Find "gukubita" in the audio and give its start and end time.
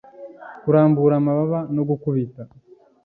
1.89-2.41